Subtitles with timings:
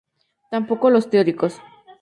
[0.49, 1.61] Tampoco los teóricos.